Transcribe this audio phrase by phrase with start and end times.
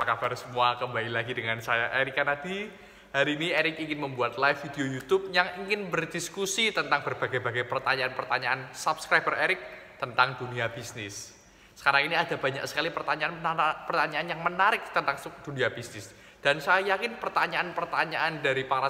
[0.00, 0.80] Apa kabar semua?
[0.80, 2.72] Kembali lagi dengan saya Erika Nadi.
[3.12, 9.36] Hari ini Erik ingin membuat live video YouTube yang ingin berdiskusi tentang berbagai-bagai pertanyaan-pertanyaan subscriber
[9.36, 9.60] Erik
[10.00, 11.36] tentang dunia bisnis.
[11.76, 16.16] Sekarang ini ada banyak sekali pertanyaan-pertanyaan yang menarik tentang dunia bisnis.
[16.40, 18.88] Dan saya yakin pertanyaan-pertanyaan dari para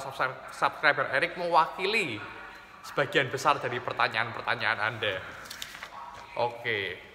[0.54, 2.22] subscriber Erik mewakili
[2.86, 5.18] sebagian besar dari pertanyaan-pertanyaan Anda.
[6.38, 7.09] Oke,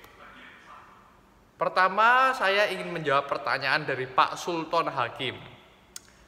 [1.56, 5.40] Pertama, saya ingin menjawab pertanyaan dari Pak Sultan Hakim.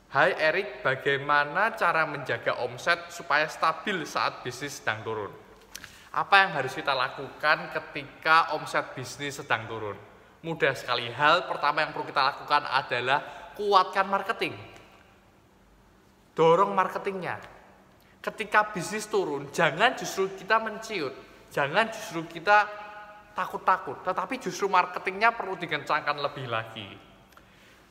[0.07, 5.27] Hai Erik, bagaimana cara menjaga omset supaya stabil saat bisnis sedang turun?
[6.15, 9.99] Apa yang harus kita lakukan ketika omset bisnis sedang turun?
[10.47, 11.11] Mudah sekali.
[11.11, 13.19] Hal pertama yang perlu kita lakukan adalah
[13.59, 14.55] kuatkan marketing.
[16.39, 17.35] Dorong marketingnya.
[18.23, 21.11] Ketika bisnis turun, jangan justru kita menciut.
[21.51, 22.86] Jangan justru kita
[23.37, 26.89] takut-takut, tetapi justru marketingnya perlu dikencangkan lebih lagi.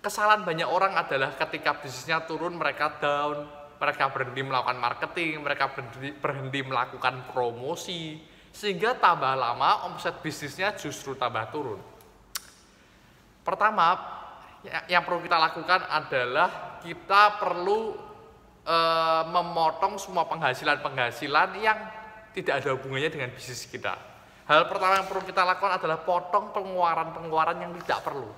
[0.02, 3.46] Kesalahan banyak orang adalah ketika bisnisnya turun mereka down,
[3.78, 8.18] mereka berhenti melakukan marketing, mereka berhenti, berhenti melakukan promosi,
[8.50, 11.78] sehingga tambah lama omset bisnisnya justru tambah turun.
[13.46, 13.94] Pertama,
[14.66, 17.94] ya, yang perlu kita lakukan adalah kita perlu
[18.66, 18.78] e,
[19.30, 21.78] memotong semua penghasilan-penghasilan yang
[22.34, 24.15] tidak ada hubungannya dengan bisnis kita
[24.46, 28.30] Hal pertama yang perlu kita lakukan adalah potong pengeluaran-pengeluaran yang tidak perlu.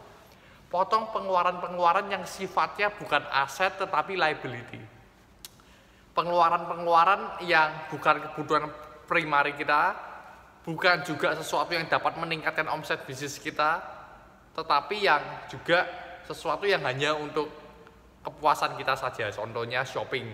[0.73, 4.81] Potong pengeluaran-pengeluaran yang sifatnya bukan aset tetapi liability.
[6.17, 8.73] Pengeluaran-pengeluaran yang bukan kebutuhan
[9.05, 9.97] primari kita,
[10.65, 13.81] bukan juga sesuatu yang dapat meningkatkan omset bisnis kita,
[14.57, 15.21] tetapi yang
[15.53, 15.85] juga
[16.25, 17.53] sesuatu yang hanya untuk
[18.25, 19.29] kepuasan kita saja.
[19.29, 20.29] Contohnya shopping.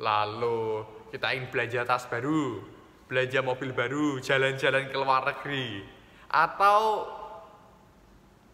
[0.00, 2.73] Lalu kita ingin belanja tas baru,
[3.04, 5.84] belanja mobil baru, jalan-jalan ke luar negeri,
[6.32, 7.04] atau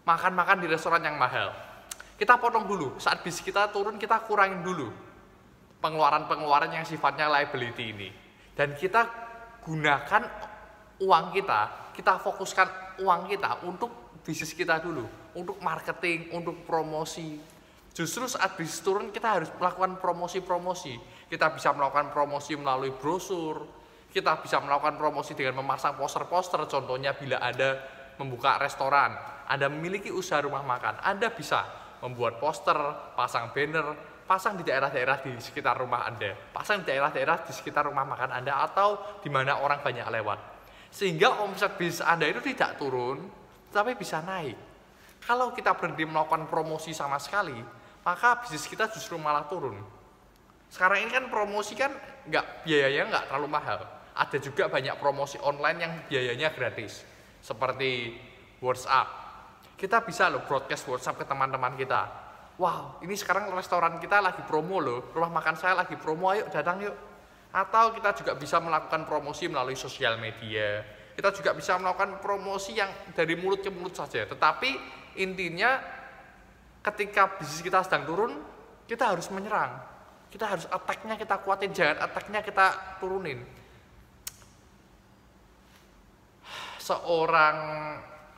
[0.05, 1.55] makan-makan di restoran yang mahal.
[2.19, 4.93] Kita potong dulu, saat bis kita turun kita kurangin dulu
[5.81, 8.09] pengeluaran-pengeluaran yang sifatnya liability ini.
[8.53, 9.09] Dan kita
[9.65, 10.23] gunakan
[11.01, 17.41] uang kita, kita fokuskan uang kita untuk bisnis kita dulu, untuk marketing, untuk promosi.
[17.97, 21.01] Justru saat bisnis turun kita harus melakukan promosi-promosi.
[21.33, 23.65] Kita bisa melakukan promosi melalui brosur,
[24.11, 27.79] kita bisa melakukan promosi dengan memasang poster-poster, contohnya bila Anda
[28.19, 29.15] membuka restoran,
[29.47, 31.63] Anda memiliki usaha rumah makan, Anda bisa
[32.03, 32.77] membuat poster,
[33.15, 33.95] pasang banner,
[34.27, 38.67] pasang di daerah-daerah di sekitar rumah Anda, pasang di daerah-daerah di sekitar rumah makan Anda
[38.67, 40.39] atau di mana orang banyak lewat.
[40.91, 43.31] Sehingga omset bisnis Anda itu tidak turun,
[43.71, 44.59] tapi bisa naik.
[45.23, 47.55] Kalau kita berhenti melakukan promosi sama sekali,
[48.03, 49.79] maka bisnis kita justru malah turun.
[50.67, 51.95] Sekarang ini kan promosi kan
[52.27, 57.01] nggak biayanya nggak terlalu mahal ada juga banyak promosi online yang biayanya gratis
[57.41, 58.21] seperti
[58.61, 59.09] WhatsApp.
[59.81, 62.05] Kita bisa loh broadcast WhatsApp ke teman-teman kita.
[62.61, 66.85] Wow ini sekarang restoran kita lagi promo loh rumah makan saya lagi promo ayo datang
[66.85, 66.93] yuk.
[67.51, 70.85] Atau kita juga bisa melakukan promosi melalui sosial media.
[71.17, 74.29] Kita juga bisa melakukan promosi yang dari mulut ke mulut saja.
[74.29, 74.71] Tetapi
[75.17, 75.81] intinya
[76.85, 78.33] ketika bisnis kita sedang turun
[78.85, 79.81] kita harus menyerang.
[80.29, 83.60] Kita harus attack-nya kita kuatin jangan attack-nya kita turunin
[86.91, 87.57] seorang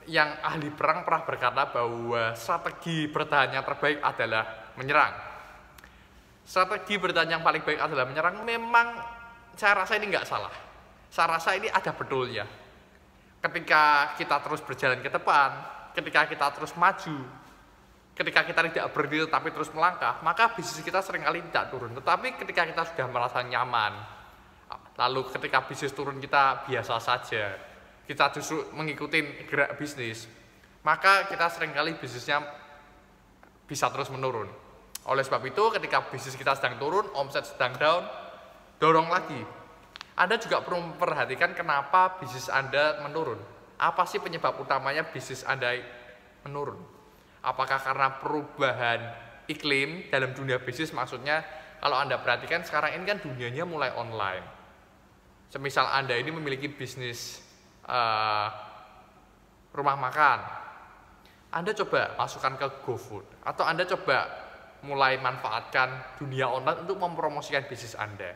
[0.05, 5.15] yang ahli perang pernah berkata bahwa strategi bertahan yang terbaik adalah menyerang.
[6.45, 8.45] Strategi bertahan yang paling baik adalah menyerang.
[8.45, 8.89] Memang
[9.57, 10.53] saya rasa ini nggak salah.
[11.09, 12.45] Saya rasa ini ada betulnya.
[13.41, 15.51] Ketika kita terus berjalan ke depan,
[15.97, 17.19] ketika kita terus maju,
[18.13, 21.95] ketika kita tidak berhenti tapi terus melangkah, maka bisnis kita sering kali tidak turun.
[21.95, 23.93] Tetapi ketika kita sudah merasa nyaman,
[24.99, 27.72] lalu ketika bisnis turun kita biasa saja,
[28.07, 30.27] kita justru mengikuti gerak bisnis,
[30.83, 32.43] maka kita sering kali bisnisnya
[33.67, 34.51] bisa terus menurun.
[35.07, 38.03] Oleh sebab itu, ketika bisnis kita sedang turun, omset sedang down,
[38.79, 39.43] dorong lagi.
[40.15, 43.41] Anda juga perlu memperhatikan kenapa bisnis Anda menurun.
[43.81, 45.75] Apa sih penyebab utamanya bisnis Anda
[46.47, 46.79] menurun?
[47.43, 49.01] Apakah karena perubahan
[49.51, 50.95] iklim dalam dunia bisnis?
[50.95, 51.43] Maksudnya,
[51.83, 54.47] kalau Anda perhatikan sekarang ini kan dunianya mulai online.
[55.51, 57.43] Semisal Anda ini memiliki bisnis
[57.87, 58.49] uh,
[59.73, 60.39] rumah makan,
[61.53, 64.29] Anda coba masukkan ke GoFood atau Anda coba
[64.83, 68.35] mulai manfaatkan dunia online untuk mempromosikan bisnis Anda.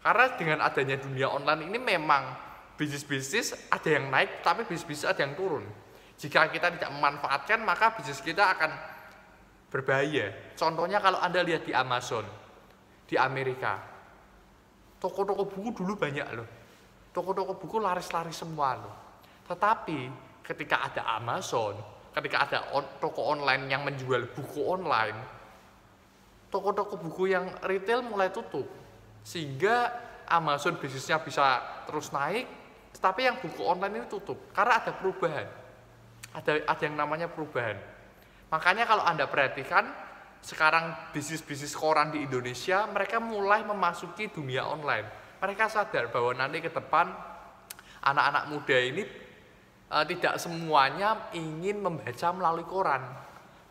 [0.00, 2.22] Karena dengan adanya dunia online ini memang
[2.76, 5.64] bisnis-bisnis ada yang naik tapi bisnis-bisnis ada yang turun.
[6.20, 8.72] Jika kita tidak memanfaatkan maka bisnis kita akan
[9.72, 10.52] berbahaya.
[10.56, 12.24] Contohnya kalau Anda lihat di Amazon
[13.08, 13.88] di Amerika.
[15.00, 16.59] Toko-toko buku dulu banyak loh
[17.10, 18.94] toko-toko buku laris-laris semua loh.
[19.46, 20.10] Tetapi
[20.46, 21.74] ketika ada Amazon,
[22.14, 25.18] ketika ada on, toko online yang menjual buku online,
[26.50, 28.66] toko-toko buku yang retail mulai tutup.
[29.22, 29.90] Sehingga
[30.30, 32.46] Amazon bisnisnya bisa terus naik,
[32.98, 35.46] tapi yang buku online ini tutup karena ada perubahan.
[36.30, 37.78] Ada ada yang namanya perubahan.
[38.50, 39.86] Makanya kalau Anda perhatikan
[40.42, 45.19] sekarang bisnis-bisnis koran di Indonesia mereka mulai memasuki dunia online.
[45.40, 47.08] Mereka sadar bahwa nanti ke depan
[48.04, 49.02] anak-anak muda ini
[49.88, 53.02] e, tidak semuanya ingin membaca melalui koran.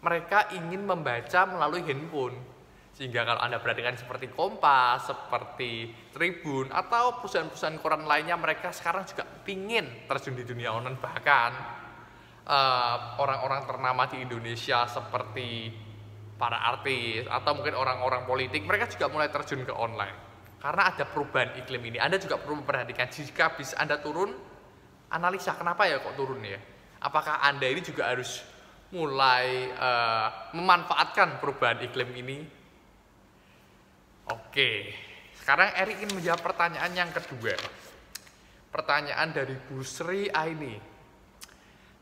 [0.01, 2.38] Mereka ingin membaca melalui handphone
[3.00, 9.24] sehingga kalau Anda perhatikan seperti Kompas, seperti Tribun, atau perusahaan-perusahaan koran lainnya, mereka sekarang juga
[9.48, 11.00] ingin terjun di dunia online.
[11.00, 11.51] Bahkan
[12.44, 15.71] eh, orang-orang uh, ternama di Indonesia seperti
[16.36, 20.29] para artis atau mungkin orang-orang politik, mereka juga mulai terjun ke online.
[20.59, 21.97] Karena ada perubahan iklim ini.
[21.97, 24.35] Anda juga perlu memperhatikan jika bisa Anda turun,
[25.07, 26.59] analisa kenapa ya kok turun ya?
[27.00, 28.44] Apakah Anda ini juga harus
[28.91, 32.38] mulai uh, memanfaatkan perubahan iklim ini
[34.29, 34.94] Oke,
[35.41, 37.57] sekarang Erik ingin menjawab pertanyaan yang kedua.
[38.69, 40.77] Pertanyaan dari Bu Sri Aini.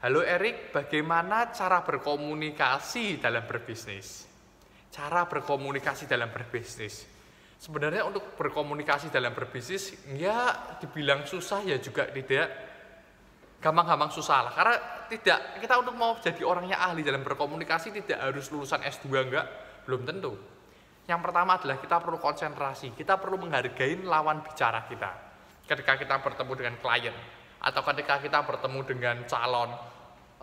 [0.04, 4.28] Halo Erik, bagaimana cara berkomunikasi dalam berbisnis?
[4.92, 7.08] Cara berkomunikasi dalam berbisnis.
[7.58, 12.48] Sebenarnya untuk berkomunikasi dalam berbisnis, ya dibilang susah ya juga tidak
[13.58, 14.54] gampang-gampang susah lah.
[14.54, 14.76] Karena
[15.10, 19.46] tidak, kita untuk mau jadi orangnya ahli dalam berkomunikasi tidak harus lulusan S2 enggak,
[19.90, 20.38] belum tentu
[21.08, 25.12] yang pertama adalah kita perlu konsentrasi, kita perlu menghargai lawan bicara kita.
[25.64, 27.16] Ketika kita bertemu dengan klien
[27.64, 29.72] atau ketika kita bertemu dengan calon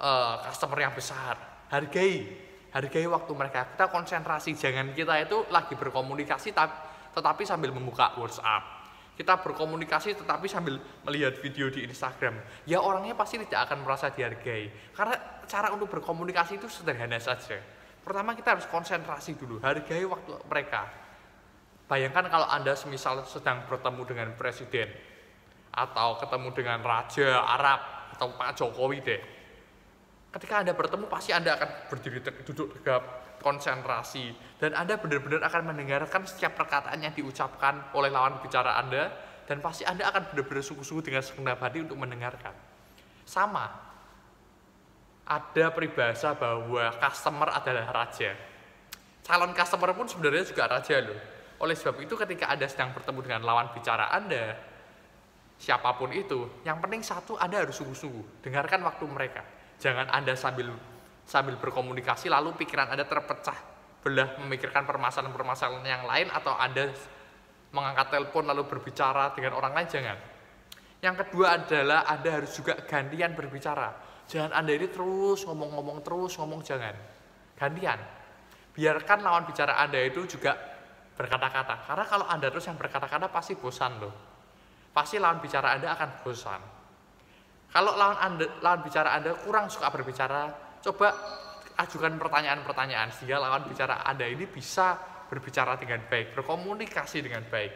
[0.01, 1.37] uh, customer yang besar,
[1.69, 2.33] hargai,
[2.73, 3.77] hargai waktu mereka.
[3.77, 6.57] Kita konsentrasi, jangan kita itu lagi berkomunikasi
[7.15, 8.85] tetapi sambil membuka WhatsApp.
[9.15, 12.35] Kita berkomunikasi tetapi sambil melihat video di Instagram.
[12.67, 14.91] Ya orangnya pasti tidak akan merasa dihargai.
[14.91, 15.15] Karena
[15.47, 17.63] cara untuk berkomunikasi itu sederhana saja
[18.05, 20.93] Pertama kita harus konsentrasi dulu, hargai waktu mereka.
[21.89, 24.93] Bayangkan kalau Anda semisal sedang bertemu dengan presiden
[25.73, 27.81] atau ketemu dengan raja Arab
[28.13, 29.21] atau Pak Jokowi deh.
[30.37, 36.25] Ketika Anda bertemu pasti Anda akan berdiri duduk tegap, konsentrasi dan Anda benar-benar akan mendengarkan
[36.25, 39.13] setiap perkataan yang diucapkan oleh lawan bicara Anda
[39.45, 42.57] dan pasti Anda akan benar-benar sungguh-sungguh dengan segenap hati untuk mendengarkan.
[43.29, 43.69] Sama,
[45.29, 48.33] ada peribahasa bahwa customer adalah raja.
[49.25, 51.17] Calon customer pun sebenarnya juga raja loh.
[51.61, 54.57] Oleh sebab itu ketika Anda sedang bertemu dengan lawan bicara Anda,
[55.57, 59.45] siapa pun itu, yang penting satu Anda harus sungguh-sungguh, dengarkan waktu mereka.
[59.81, 60.73] Jangan Anda sambil
[61.25, 63.57] sambil berkomunikasi lalu pikiran Anda terpecah
[64.05, 66.93] belah memikirkan permasalahan-permasalahan yang lain atau Anda
[67.73, 70.19] mengangkat telepon lalu berbicara dengan orang lain jangan.
[71.01, 76.65] Yang kedua adalah Anda harus juga gantian berbicara Jangan Anda ini terus ngomong-ngomong terus ngomong
[76.65, 76.97] jangan.
[77.55, 78.01] Gantian.
[78.75, 80.57] Biarkan lawan bicara Anda itu juga
[81.15, 81.85] berkata-kata.
[81.87, 84.15] Karena kalau Anda terus yang berkata-kata pasti bosan loh.
[84.91, 86.61] Pasti lawan bicara Anda akan bosan.
[87.71, 90.51] Kalau lawan Anda, lawan bicara Anda kurang suka berbicara,
[90.85, 91.09] coba
[91.81, 94.95] ajukan pertanyaan-pertanyaan sehingga lawan bicara Anda ini bisa
[95.27, 97.73] berbicara dengan baik, berkomunikasi dengan baik.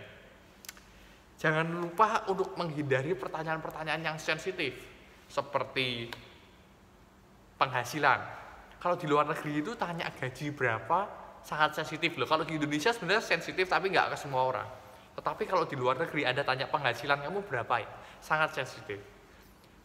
[1.39, 4.75] Jangan lupa untuk menghindari pertanyaan-pertanyaan yang sensitif
[5.31, 6.11] seperti
[7.59, 8.21] penghasilan.
[8.79, 10.99] Kalau di luar negeri itu tanya gaji berapa
[11.43, 12.27] sangat sensitif loh.
[12.27, 14.69] Kalau di Indonesia sebenarnya sensitif tapi nggak ke semua orang.
[15.19, 17.91] Tetapi kalau di luar negeri Anda tanya penghasilan kamu berapa ya?
[18.23, 19.18] Sangat sensitif.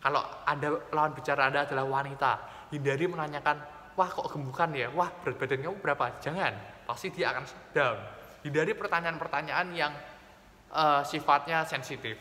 [0.04, 2.32] Kalau Anda lawan bicara Anda adalah wanita,
[2.76, 3.58] hindari menanyakan,
[3.96, 6.20] wah kok gembukan ya, wah berat badan berapa?
[6.20, 7.98] Jangan, pasti dia akan down.
[8.44, 9.96] Hindari pertanyaan-pertanyaan yang
[10.76, 12.20] uh, sifatnya sensitif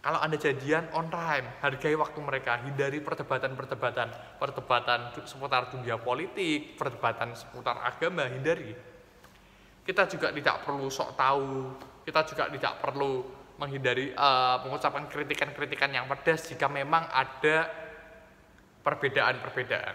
[0.00, 7.36] kalau Anda janjian on time, hargai waktu mereka, hindari perdebatan-perdebatan, perdebatan seputar dunia politik, perdebatan
[7.36, 8.72] seputar agama, hindari.
[9.84, 11.76] Kita juga tidak perlu sok tahu,
[12.08, 17.68] kita juga tidak perlu menghindari uh, mengucapkan kritikan-kritikan yang pedas jika memang ada
[18.80, 19.94] perbedaan-perbedaan.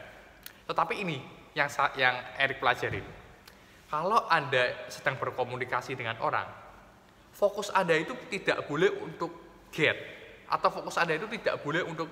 [0.69, 1.17] Tetapi ini
[1.57, 3.01] yang yang Erik pelajari.
[3.89, 6.45] Kalau Anda sedang berkomunikasi dengan orang,
[7.33, 9.33] fokus Anda itu tidak boleh untuk
[9.73, 9.97] get
[10.45, 12.09] atau fokus Anda itu tidak boleh untuk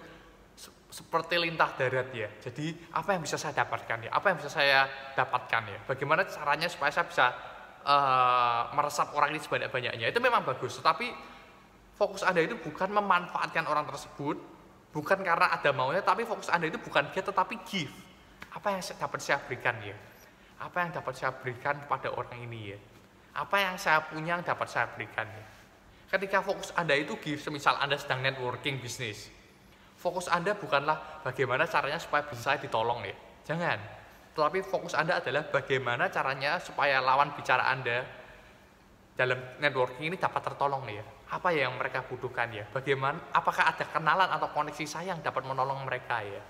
[0.93, 2.29] seperti lintah darat ya.
[2.37, 4.11] Jadi apa yang bisa saya dapatkan ya?
[4.13, 4.85] Apa yang bisa saya
[5.17, 5.79] dapatkan ya?
[5.89, 7.25] Bagaimana caranya supaya saya bisa
[7.81, 10.05] uh, meresap orang ini sebanyak-banyaknya?
[10.13, 11.32] Itu memang bagus, tetapi
[11.97, 14.37] fokus Anda itu bukan memanfaatkan orang tersebut,
[14.93, 17.93] bukan karena ada maunya, tapi fokus Anda itu bukan get tetapi give.
[18.53, 19.97] Apa yang dapat saya berikan ya?
[20.61, 22.79] Apa yang dapat saya berikan kepada orang ini ya?
[23.33, 25.45] Apa yang saya punya yang dapat saya berikan ya?
[26.13, 29.33] Ketika fokus Anda itu give, semisal Anda sedang networking bisnis,
[29.97, 33.17] fokus Anda bukanlah bagaimana caranya supaya bisa saya ditolong ya.
[33.49, 33.81] Jangan.
[34.37, 38.05] Tetapi fokus Anda adalah bagaimana caranya supaya lawan bicara Anda
[39.17, 41.01] dalam networking ini dapat tertolong ya.
[41.33, 42.69] Apa yang mereka butuhkan ya?
[42.69, 46.43] Bagaimana apakah ada kenalan atau koneksi saya yang dapat menolong mereka ya?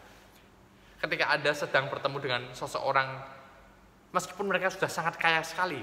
[1.00, 3.24] Ketika Anda sedang bertemu dengan seseorang
[4.12, 5.80] meskipun mereka sudah sangat kaya sekali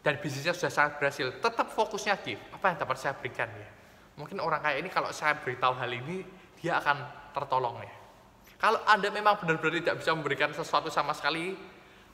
[0.00, 3.82] dan bisnisnya sudah sangat berhasil, tetap fokusnya di apa yang dapat saya berikan ya
[4.16, 6.24] mungkin orang kaya ini kalau saya beritahu hal ini
[6.60, 6.96] dia akan
[7.32, 7.94] tertolong ya
[8.60, 11.56] kalau anda memang benar-benar tidak bisa memberikan sesuatu sama sekali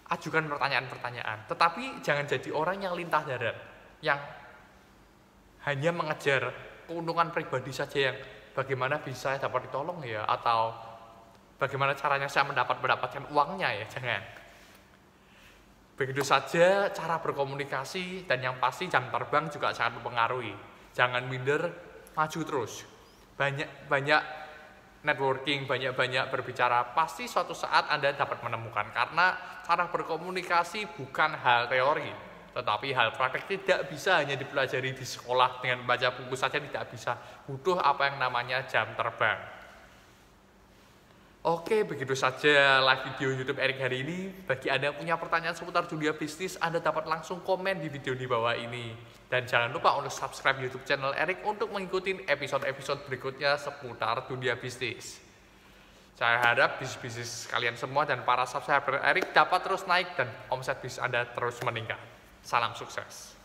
[0.08, 3.56] ajukan pertanyaan-pertanyaan tetapi jangan jadi orang yang lintah darat
[3.98, 4.18] yang
[5.66, 6.54] hanya mengejar
[6.86, 8.16] keuntungan pribadi saja yang
[8.54, 10.74] bagaimana bisa saya dapat ditolong ya atau
[11.58, 14.22] bagaimana caranya saya mendapat mendapatkan uangnya ya jangan.
[15.98, 20.54] Begitu saja cara berkomunikasi dan yang pasti jam terbang juga sangat mempengaruhi.
[20.94, 21.74] Jangan minder
[22.14, 22.86] maju terus.
[23.34, 24.22] Banyak banyak
[25.02, 28.90] networking, banyak-banyak berbicara, pasti suatu saat Anda dapat menemukan.
[28.90, 32.10] Karena cara berkomunikasi bukan hal teori,
[32.58, 37.14] tetapi hal praktek tidak bisa hanya dipelajari di sekolah dengan baca buku saja tidak bisa.
[37.46, 39.38] Butuh apa yang namanya jam terbang.
[41.46, 44.34] Oke, begitu saja live video YouTube Erik hari ini.
[44.42, 48.26] Bagi Anda yang punya pertanyaan seputar dunia bisnis, Anda dapat langsung komen di video di
[48.26, 48.90] bawah ini.
[49.30, 55.22] Dan jangan lupa untuk subscribe YouTube channel Erik untuk mengikuti episode-episode berikutnya seputar dunia bisnis.
[56.18, 60.98] Saya harap bisnis-bisnis kalian semua dan para subscriber Erik dapat terus naik dan omset bisnis
[60.98, 62.17] Anda terus meningkat.
[62.42, 63.37] Salam sukses.